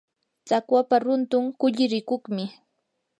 [0.45, 2.45] tsakwapa runtun kulli rikuqmi.